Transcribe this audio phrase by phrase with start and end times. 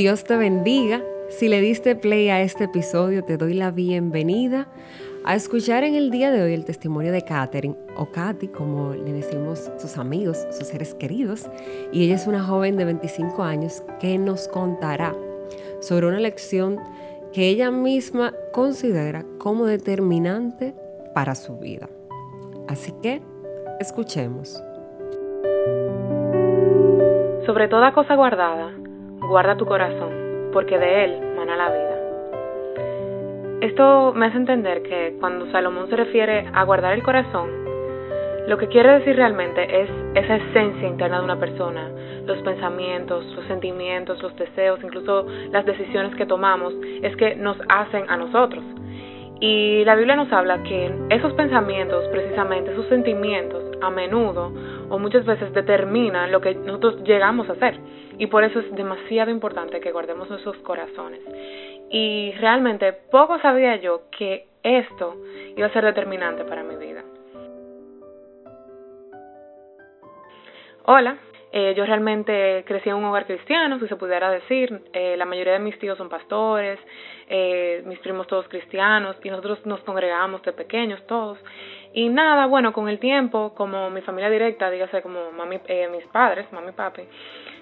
[0.00, 1.02] Dios te bendiga.
[1.28, 4.66] Si le diste play a este episodio, te doy la bienvenida
[5.26, 9.12] a escuchar en el día de hoy el testimonio de Katherine, o Katy, como le
[9.12, 11.50] decimos sus amigos, sus seres queridos.
[11.92, 15.14] Y ella es una joven de 25 años que nos contará
[15.80, 16.80] sobre una lección
[17.34, 20.74] que ella misma considera como determinante
[21.14, 21.90] para su vida.
[22.68, 23.20] Así que,
[23.80, 24.64] escuchemos.
[27.44, 28.72] Sobre toda cosa guardada,
[29.30, 31.96] guarda tu corazón, porque de él mana la vida.
[33.60, 37.48] Esto me hace entender que cuando Salomón se refiere a guardar el corazón,
[38.48, 41.88] lo que quiere decir realmente es esa esencia interna de una persona,
[42.26, 48.10] los pensamientos, los sentimientos, los deseos, incluso las decisiones que tomamos, es que nos hacen
[48.10, 48.64] a nosotros.
[49.40, 54.52] Y la Biblia nos habla que esos pensamientos, precisamente esos sentimientos, a menudo
[54.90, 57.78] o muchas veces determinan lo que nosotros llegamos a hacer.
[58.18, 61.20] Y por eso es demasiado importante que guardemos nuestros corazones.
[61.90, 65.16] Y realmente poco sabía yo que esto
[65.56, 67.02] iba a ser determinante para mi vida.
[70.84, 71.18] Hola,
[71.52, 74.82] eh, yo realmente crecí en un hogar cristiano, si se pudiera decir.
[74.92, 76.78] Eh, la mayoría de mis tíos son pastores,
[77.28, 81.38] eh, mis primos todos cristianos, y nosotros nos congregamos de pequeños todos.
[81.92, 85.60] Y nada, bueno, con el tiempo, como mi familia directa, dígase como mami,
[85.90, 87.02] mis padres, mami y papi,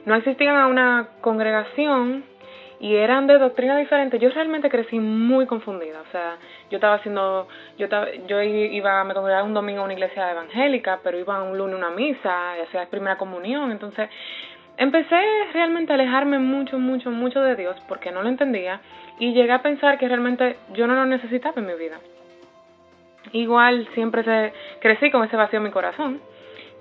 [0.04, 2.24] no existía una congregación
[2.80, 4.18] y eran de doctrina diferente.
[4.18, 6.36] Yo realmente crecí muy confundida, o sea,
[6.70, 7.48] yo estaba haciendo,
[7.78, 11.56] yo estaba, yo iba, me congregaba un domingo a una iglesia evangélica, pero iba un
[11.56, 14.10] lunes a una misa, y hacía primera comunión, entonces
[14.76, 15.20] empecé
[15.54, 18.80] realmente a alejarme mucho, mucho, mucho de Dios porque no lo entendía
[19.18, 21.98] y llegué a pensar que realmente yo no lo necesitaba en mi vida.
[23.32, 26.20] Igual siempre se, crecí con ese vacío en mi corazón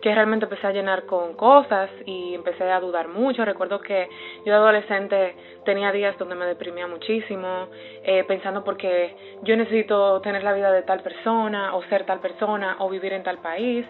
[0.02, 3.44] que realmente empecé a llenar con cosas y empecé a dudar mucho.
[3.44, 4.08] Recuerdo que
[4.46, 7.68] yo de adolescente tenía días donde me deprimía muchísimo,
[8.04, 12.76] eh, pensando porque yo necesito tener la vida de tal persona o ser tal persona
[12.80, 13.86] o vivir en tal país.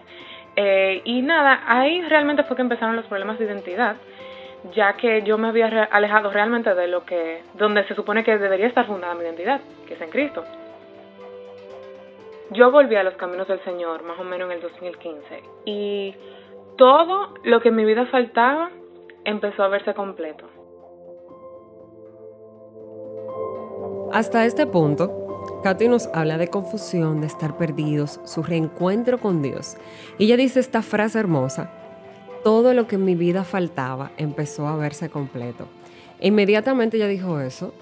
[0.56, 3.96] Eh, y nada, ahí realmente fue que empezaron los problemas de identidad,
[4.72, 8.66] ya que yo me había alejado realmente de lo que, donde se supone que debería
[8.66, 10.42] estar fundada mi identidad, que es en Cristo.
[12.50, 16.14] Yo volví a los caminos del Señor más o menos en el 2015 y
[16.76, 18.70] todo lo que en mi vida faltaba
[19.24, 20.46] empezó a verse completo.
[24.12, 29.76] Hasta este punto, Katy nos habla de confusión, de estar perdidos, su reencuentro con Dios.
[30.16, 31.70] Y ella dice esta frase hermosa,
[32.42, 35.66] todo lo que en mi vida faltaba empezó a verse completo.
[36.20, 37.74] inmediatamente ella dijo eso,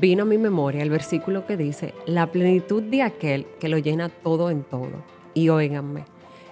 [0.00, 4.08] vino a mi memoria el versículo que dice, la plenitud de aquel que lo llena
[4.08, 5.04] todo en todo.
[5.34, 6.04] Y óiganme,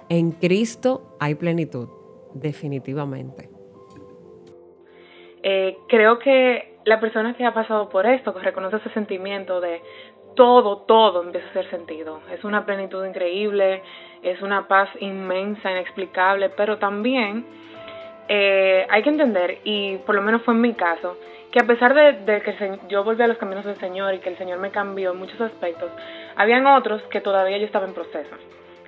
[0.08, 1.88] en Cristo hay plenitud,
[2.34, 3.48] definitivamente.
[5.42, 9.81] Eh, creo que la persona que ha pasado por esto, que reconoce ese sentimiento de
[10.34, 12.20] todo, todo empieza a hacer sentido.
[12.32, 13.82] Es una plenitud increíble,
[14.22, 17.44] es una paz inmensa, inexplicable, pero también
[18.28, 21.16] eh, hay que entender, y por lo menos fue en mi caso,
[21.52, 24.38] que a pesar de, que yo volví a los caminos del Señor y que el
[24.38, 25.90] Señor me cambió en muchos aspectos,
[26.34, 28.34] habían otros que todavía yo estaba en proceso.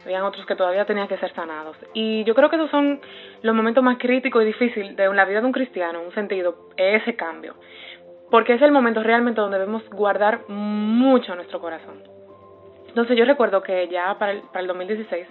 [0.02, 1.76] Habían otros que todavía tenían que ser sanados.
[1.92, 3.00] Y yo creo que esos son
[3.42, 6.70] los momentos más críticos y difíciles de la vida de un cristiano, en un sentido,
[6.76, 7.54] ese cambio.
[8.30, 12.02] Porque es el momento realmente donde debemos guardar mucho nuestro corazón.
[12.88, 15.26] Entonces yo recuerdo que ya para el, para el 2016,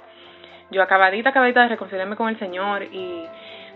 [0.72, 3.26] yo acabadita, acabadita de reconciliarme con el Señor y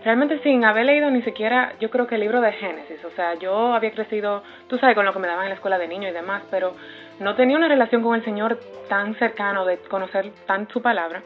[0.04, 3.34] realmente sin haber leído ni siquiera, yo creo que el libro de Génesis, o sea,
[3.34, 6.08] yo había crecido, tú sabes, con lo que me daban en la escuela de niño
[6.08, 6.74] y demás, pero
[7.20, 8.58] no tenía una relación con el Señor
[8.88, 11.22] tan cercano de conocer tan su palabra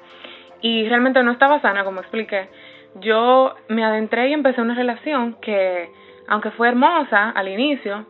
[0.60, 2.48] y realmente no estaba sana, como expliqué.
[2.96, 5.90] Yo me adentré y empecé una relación que,
[6.28, 8.06] aunque fue hermosa al inicio,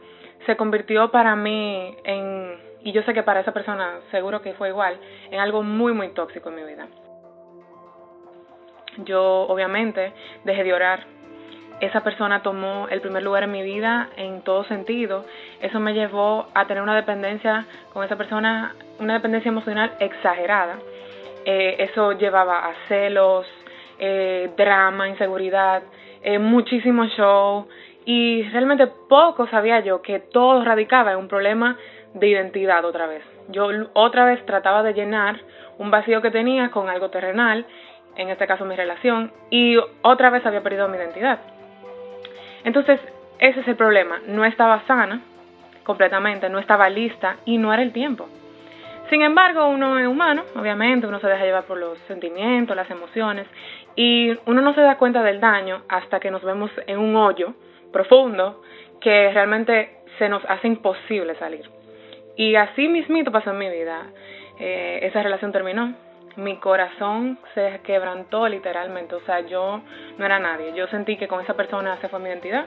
[0.46, 4.68] se convirtió para mí en, y yo sé que para esa persona seguro que fue
[4.68, 4.98] igual,
[5.30, 6.88] en algo muy, muy tóxico en mi vida
[8.98, 10.12] yo obviamente
[10.44, 11.04] dejé de orar.
[11.80, 15.24] Esa persona tomó el primer lugar en mi vida en todo sentido.
[15.60, 20.78] Eso me llevó a tener una dependencia con esa persona, una dependencia emocional exagerada.
[21.44, 23.46] Eh, eso llevaba a celos,
[23.98, 25.82] eh, drama, inseguridad,
[26.22, 27.66] eh, muchísimo show
[28.04, 31.76] y realmente poco sabía yo que todo radicaba en un problema
[32.14, 33.22] de identidad otra vez.
[33.48, 35.40] Yo otra vez trataba de llenar
[35.78, 37.66] un vacío que tenía con algo terrenal
[38.16, 41.40] en este caso mi relación, y otra vez había perdido mi identidad.
[42.64, 43.00] Entonces,
[43.38, 45.20] ese es el problema, no estaba sana
[45.84, 48.28] completamente, no estaba lista y no era el tiempo.
[49.10, 53.46] Sin embargo, uno es humano, obviamente, uno se deja llevar por los sentimientos, las emociones,
[53.94, 57.54] y uno no se da cuenta del daño hasta que nos vemos en un hoyo
[57.92, 58.62] profundo
[59.00, 61.68] que realmente se nos hace imposible salir.
[62.36, 64.06] Y así mismito pasó en mi vida.
[64.58, 65.94] Eh, esa relación terminó.
[66.36, 69.14] Mi corazón se quebrantó literalmente.
[69.14, 69.82] O sea, yo
[70.18, 70.72] no era nadie.
[70.74, 72.64] Yo sentí que con esa persona se fue mi identidad.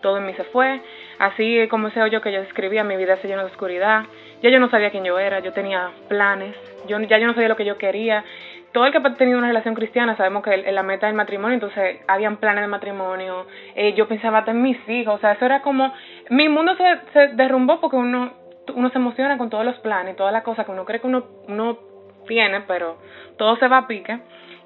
[0.00, 0.80] Todo en mí se fue.
[1.18, 4.04] Así como ese hoyo que yo describía, mi vida se llenó de oscuridad.
[4.42, 5.40] Ya yo no sabía quién yo era.
[5.40, 6.54] Yo tenía planes.
[6.86, 8.24] Yo, ya yo no sabía lo que yo quería
[8.72, 12.00] todo el que ha tenido una relación cristiana sabemos que la meta del matrimonio, entonces
[12.06, 15.92] habían planes de matrimonio, eh, yo pensaba en mis hijos, o sea, eso era como,
[16.30, 18.32] mi mundo se, derrumbó porque uno,
[18.74, 21.87] uno se emociona con todos los planes, todas las cosas que uno cree que uno
[22.28, 22.98] tiene, pero
[23.36, 24.20] todo se va a pique.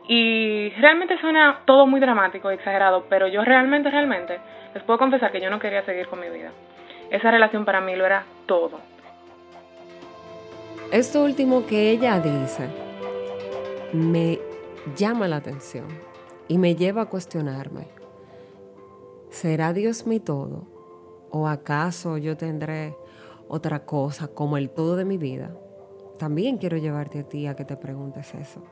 [0.09, 4.39] Y realmente suena todo muy dramático y exagerado, pero yo realmente, realmente,
[4.75, 6.51] les puedo confesar que yo no quería seguir con mi vida.
[7.11, 8.81] Esa relación para mí lo era todo.
[10.91, 12.69] Esto último que ella dice
[13.93, 14.39] me
[14.97, 15.87] llama la atención
[16.49, 17.89] y me lleva a cuestionarme,
[19.31, 20.67] ¿será Dios mi todo?
[21.31, 22.97] ¿O acaso yo tendré
[23.49, 25.55] otra cosa como el todo de mi vida?
[26.19, 28.63] También quiero llevarte a ti a que te preguntes eso.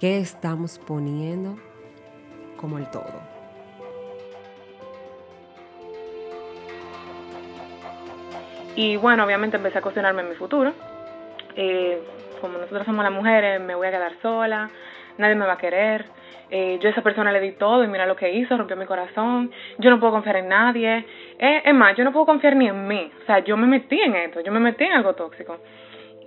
[0.00, 1.56] ¿Qué estamos poniendo
[2.60, 3.36] como el todo?
[8.76, 10.74] Y bueno, obviamente empecé a cuestionarme en mi futuro.
[11.56, 11.98] Eh,
[12.40, 14.70] como nosotros somos las mujeres, me voy a quedar sola,
[15.16, 16.04] nadie me va a querer.
[16.50, 18.84] Eh, yo a esa persona le di todo y mira lo que hizo, rompió mi
[18.84, 19.50] corazón.
[19.78, 21.06] Yo no puedo confiar en nadie.
[21.38, 23.10] Eh, es más, yo no puedo confiar ni en mí.
[23.22, 25.58] O sea, yo me metí en esto, yo me metí en algo tóxico.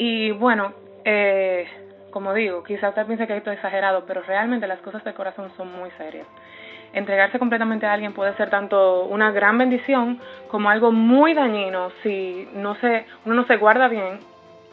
[0.01, 0.71] Y bueno,
[1.03, 1.67] eh,
[2.11, 5.51] como digo, quizás usted piense que esto es exagerado, pero realmente las cosas del corazón
[5.57, 6.25] son muy serias.
[6.93, 12.47] Entregarse completamente a alguien puede ser tanto una gran bendición como algo muy dañino si
[12.53, 14.19] no se, uno no se guarda bien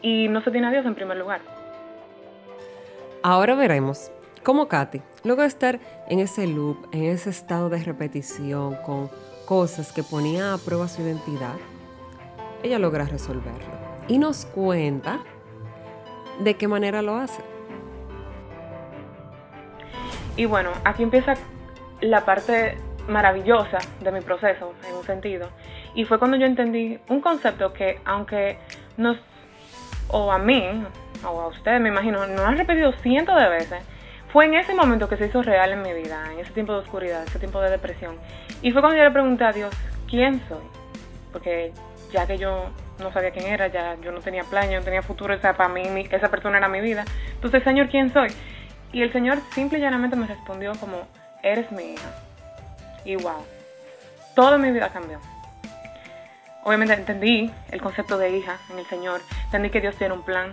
[0.00, 1.40] y no se tiene a Dios en primer lugar.
[3.24, 4.12] Ahora veremos
[4.44, 9.10] cómo Katy, luego de estar en ese loop, en ese estado de repetición con
[9.44, 11.56] cosas que ponía a prueba su identidad,
[12.62, 15.20] ella logra resolverlo y nos cuenta
[16.40, 17.42] de qué manera lo hace.
[20.36, 21.34] Y bueno, aquí empieza
[22.00, 22.76] la parte
[23.08, 25.48] maravillosa de mi proceso, en un sentido.
[25.94, 28.58] Y fue cuando yo entendí un concepto que, aunque
[28.96, 29.16] nos
[30.08, 30.84] o a mí,
[31.24, 33.82] o a ustedes, me imagino, no han repetido cientos de veces,
[34.32, 36.80] fue en ese momento que se hizo real en mi vida, en ese tiempo de
[36.80, 38.16] oscuridad, ese tiempo de depresión.
[38.60, 39.74] Y fue cuando yo le pregunté a Dios,
[40.08, 40.64] ¿quién soy?
[41.32, 41.72] Porque
[42.12, 45.02] ya que yo no sabía quién era, ya yo no tenía plan, yo no tenía
[45.02, 47.04] futuro, o sea, para mí esa persona era mi vida.
[47.34, 48.28] Entonces, Señor, ¿quién soy?
[48.92, 51.06] Y el Señor simple y llanamente me respondió como,
[51.42, 52.08] eres mi hija.
[53.04, 53.44] Y wow,
[54.34, 55.20] toda mi vida cambió
[56.66, 60.50] obviamente entendí el concepto de hija en el Señor, entendí que Dios tiene un plan,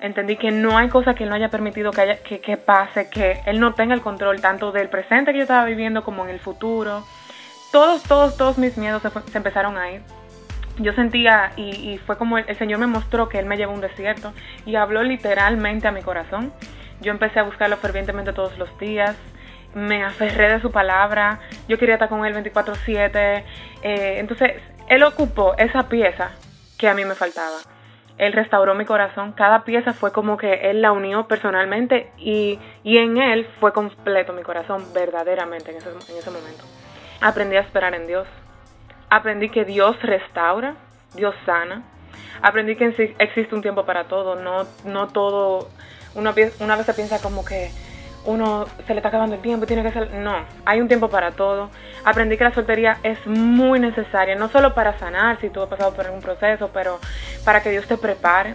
[0.00, 3.42] entendí que no hay cosa que Él no haya permitido que, haya, que, pase, que
[3.44, 6.40] Él no tenga el control tanto del presente que yo estaba viviendo como en el
[6.40, 7.04] futuro.
[7.72, 10.02] Todos, todos, todos mis miedos se, empezaron a ir.
[10.80, 13.80] Yo sentía, y, fue como el, Señor me mostró que Él me llevó a un
[13.80, 14.32] desierto
[14.64, 16.52] y habló literalmente a mi corazón.
[17.00, 19.16] Yo empecé a buscarlo fervientemente todos los días,
[19.74, 23.44] me aferré de su palabra, yo quería estar con él 24/7.
[23.82, 24.52] Eh, entonces,
[24.88, 26.32] él ocupó esa pieza
[26.78, 27.58] que a mí me faltaba.
[28.20, 33.16] Él restauró mi corazón, cada pieza fue como que Él la unió personalmente y, en
[33.16, 36.64] Él fue completo mi corazón verdaderamente en ese, en ese momento.
[37.22, 38.26] Aprendí a esperar en Dios,
[39.10, 40.76] aprendí que Dios restaura,
[41.14, 41.82] Dios sana,
[42.40, 45.68] aprendí que existe un tiempo para todo, no, no todo,
[46.14, 47.70] una, una vez se piensa como que
[48.24, 50.12] uno se le está acabando el tiempo, tiene que ser...
[50.12, 51.70] No, hay un tiempo para todo.
[52.04, 55.94] Aprendí que la soltería es muy necesaria, no solo para sanar si tú has pasado
[55.94, 56.98] por algún proceso, pero
[57.44, 58.54] para que Dios te prepare.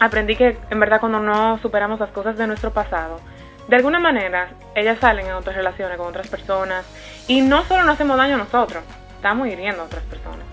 [0.00, 3.20] Aprendí que en verdad cuando no superamos las cosas de nuestro pasado,
[3.68, 6.84] de alguna manera ellas salen en otras relaciones con otras personas
[7.26, 8.84] y no solo nos hacemos daño a nosotros,
[9.24, 10.44] estamos hiriendo a otras personas.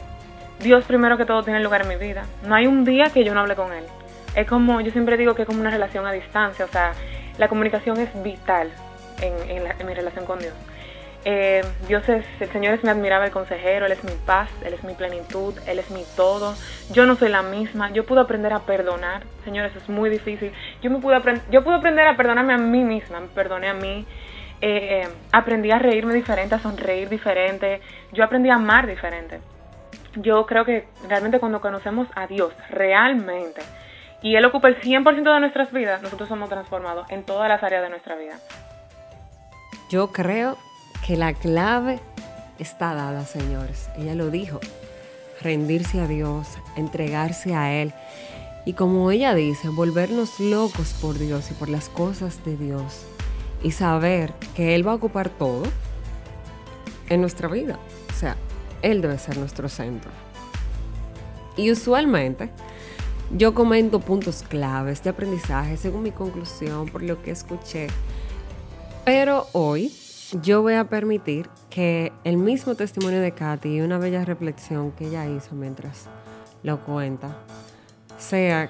[0.62, 2.24] Dios primero que todo tiene lugar en mi vida.
[2.48, 3.84] No hay un día que yo no hable con Él.
[4.34, 6.94] Es como, yo siempre digo que es como una relación a distancia, o sea,
[7.38, 8.72] la comunicación es vital
[9.20, 10.54] en, mi relación con Dios.
[11.26, 14.86] Eh, Dios es, el Señor es mi admirable consejero, Él es mi paz, Él es
[14.86, 16.56] mi plenitud, Él es mi todo.
[16.94, 20.54] Yo no soy la misma, yo pude aprender a perdonar, Señor, eso es muy difícil.
[20.82, 21.20] Yo, me pude,
[21.52, 24.08] yo pude aprender a perdonarme a mí misma, me perdoné a mí.
[24.62, 29.40] Eh, aprendí a reírme diferente, a sonreír diferente, yo aprendí a amar diferente.
[30.16, 33.62] Yo creo que realmente cuando conocemos a Dios, realmente,
[34.22, 37.82] y Él ocupa el 100% de nuestras vidas, nosotros somos transformados en todas las áreas
[37.82, 38.36] de nuestra vida.
[39.90, 40.58] Yo creo
[41.06, 42.00] que la clave
[42.60, 43.90] está dada, señores.
[43.98, 44.60] Ella lo dijo,
[45.42, 47.94] rendirse a Dios, entregarse a Él.
[48.64, 53.08] Y como ella dice, volvernos locos por Dios y por las cosas de Dios.
[53.64, 55.64] Y saber que Él va a ocupar todo
[57.10, 57.80] en nuestra vida.
[58.10, 58.36] O sea,
[58.82, 60.10] Él debe ser nuestro centro.
[61.58, 62.50] Y usualmente
[63.36, 67.88] yo comento puntos claves de aprendizaje según mi conclusión por lo que escuché.
[69.06, 69.94] Pero hoy
[70.42, 75.08] yo voy a permitir que el mismo testimonio de Katy y una bella reflexión que
[75.08, 76.08] ella hizo mientras
[76.64, 77.36] lo cuenta
[78.22, 78.70] sea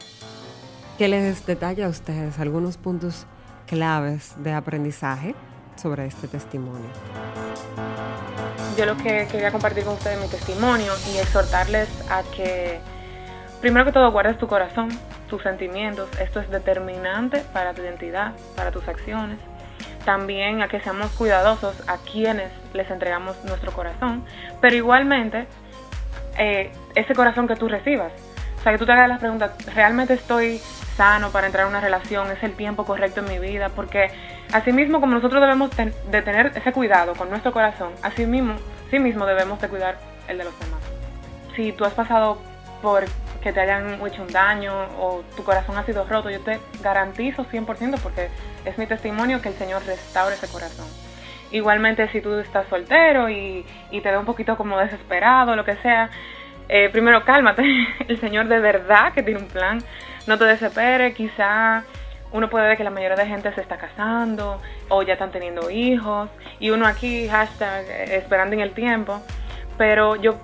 [0.97, 3.25] que les detalle a ustedes algunos puntos
[3.71, 5.33] claves de aprendizaje
[5.77, 6.89] sobre este testimonio.
[8.77, 12.81] Yo lo que quería compartir con ustedes mi testimonio y exhortarles a que
[13.61, 14.89] primero que todo guardes tu corazón,
[15.29, 16.09] tus sentimientos.
[16.19, 19.39] Esto es determinante para tu identidad, para tus acciones.
[20.03, 24.25] También a que seamos cuidadosos a quienes les entregamos nuestro corazón,
[24.59, 25.47] pero igualmente
[26.37, 28.11] eh, ese corazón que tú recibas.
[28.59, 30.59] O sea, que tú te hagas las preguntas, ¿realmente estoy
[31.01, 32.29] sano para entrar en una relación?
[32.29, 33.69] ¿Es el tiempo correcto en mi vida?
[33.69, 34.11] Porque
[34.53, 38.55] así mismo como nosotros debemos de tener ese cuidado con nuestro corazón, así mismo,
[38.91, 40.79] debemos de cuidar el de los demás.
[41.55, 42.37] Si tú has pasado
[42.83, 43.05] por
[43.41, 47.45] que te hayan hecho un daño o tu corazón ha sido roto, yo te garantizo
[47.45, 48.29] 100% porque
[48.63, 50.85] es mi testimonio que el Señor restaure ese corazón.
[51.49, 56.11] Igualmente si tú estás soltero y, te ve un poquito como desesperado, lo que sea,
[56.71, 57.63] eh, primero cálmate,
[58.07, 59.83] el Señor de verdad que tiene un plan,
[60.25, 61.83] no te desesperes, quizá
[62.31, 65.69] uno puede ver que la mayoría de gente se está casando o ya están teniendo
[65.69, 66.29] hijos
[66.61, 69.21] y uno aquí hashtag eh, esperando en el tiempo,
[69.77, 70.37] pero yo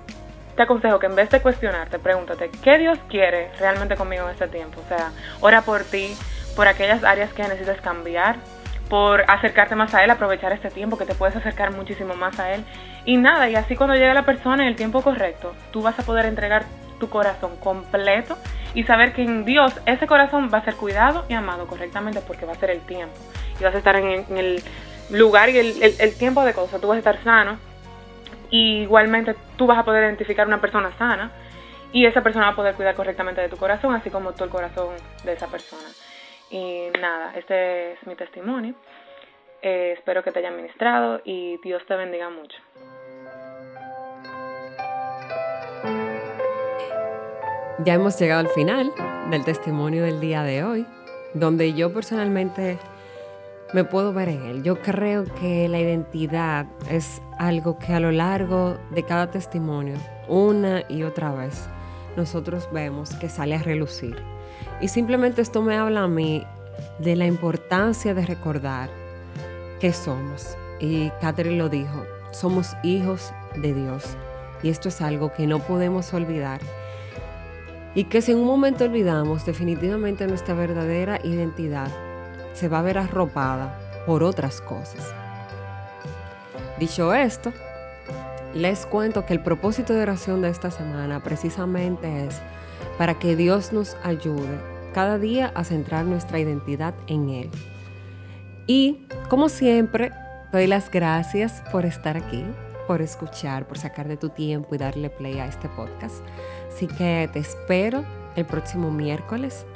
[0.54, 4.48] te aconsejo que en vez de cuestionarte, pregúntate, ¿qué Dios quiere realmente conmigo en este
[4.48, 4.82] tiempo?
[4.84, 6.14] O sea, ora por ti,
[6.54, 8.36] por aquellas áreas que necesitas cambiar,
[8.88, 12.52] por acercarte más a Él, aprovechar este tiempo que te puedes acercar muchísimo más a
[12.52, 12.64] Él.
[13.04, 16.02] Y nada, y así cuando llegue la persona en el tiempo correcto, tú vas a
[16.02, 16.64] poder entregar
[16.98, 18.36] tu corazón completo
[18.74, 22.46] y saber que en Dios ese corazón va a ser cuidado y amado correctamente porque
[22.46, 23.14] va a ser el tiempo.
[23.60, 24.62] Y vas a estar en, el
[25.10, 27.58] lugar y el, el tiempo de cosas, tú vas a estar sano
[28.50, 31.30] y igualmente tú vas a poder identificar una persona sana
[31.92, 34.50] y esa persona va a poder cuidar correctamente de tu corazón, así como tú el
[34.50, 34.88] corazón
[35.24, 35.88] de esa persona.
[36.50, 38.74] Y nada, este es mi testimonio.
[39.60, 42.56] Eh, espero que te haya ministrado y Dios te bendiga mucho.
[47.84, 48.92] Ya hemos llegado al final
[49.30, 50.86] del testimonio del día de hoy,
[51.34, 52.78] donde yo personalmente
[53.72, 54.62] me puedo ver en él.
[54.62, 59.94] Yo creo que la identidad es algo que a lo largo de cada testimonio,
[60.26, 61.68] una y otra vez,
[62.16, 64.37] nosotros vemos que sale a relucir.
[64.80, 66.44] Y simplemente esto me habla a mí
[66.98, 68.90] de la importancia de recordar
[69.80, 70.56] que somos.
[70.80, 74.04] Y Catherine lo dijo, somos hijos de Dios.
[74.62, 76.60] Y esto es algo que no podemos olvidar.
[77.94, 81.90] Y que si en un momento olvidamos definitivamente nuestra verdadera identidad,
[82.52, 85.12] se va a ver arropada por otras cosas.
[86.78, 87.52] Dicho esto,
[88.54, 92.40] les cuento que el propósito de oración de esta semana precisamente es
[92.96, 94.58] para que Dios nos ayude
[94.92, 97.50] cada día a centrar nuestra identidad en Él.
[98.66, 100.12] Y como siempre,
[100.52, 102.44] doy las gracias por estar aquí,
[102.86, 106.16] por escuchar, por sacar de tu tiempo y darle play a este podcast.
[106.68, 108.04] Así que te espero
[108.36, 109.66] el próximo miércoles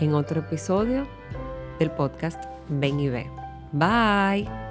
[0.00, 1.06] en otro episodio
[1.78, 3.26] del podcast Ven y Ve.
[3.72, 4.67] Bye.